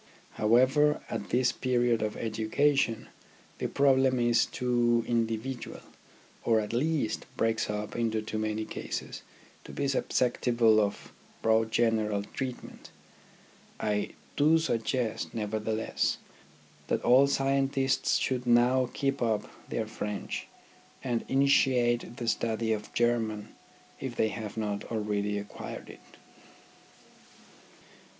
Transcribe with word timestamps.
However, 0.31 0.99
at 1.11 1.29
this 1.29 1.51
period 1.51 2.01
of 2.01 2.17
education 2.17 3.07
the 3.59 3.67
problem 3.67 4.19
is 4.19 4.47
too 4.47 5.05
individual, 5.07 5.81
or 6.43 6.59
at 6.59 6.73
least 6.73 7.27
breaks 7.37 7.69
up 7.69 7.95
into 7.95 8.19
too 8.23 8.39
many 8.39 8.65
cases, 8.65 9.21
to 9.63 9.71
be 9.71 9.87
susceptible 9.87 10.81
of 10.81 11.11
broad 11.43 11.71
general 11.71 12.23
treatment. 12.23 12.89
I 13.79 14.13
do 14.35 14.57
suggest, 14.57 15.35
nevertheless, 15.35 16.17
that 16.87 17.03
all 17.03 17.27
scientists 17.27 18.15
should 18.15 18.47
now 18.47 18.89
keep 18.91 19.21
up 19.21 19.51
their 19.69 19.85
French, 19.85 20.47
and 21.03 21.23
initiate 21.27 22.17
the 22.17 22.27
study 22.27 22.73
of 22.73 22.91
German 22.95 23.49
if 23.99 24.15
they 24.15 24.29
have 24.29 24.57
not 24.57 24.83
already 24.85 25.37
acquired 25.37 25.91
it. 25.91 26.17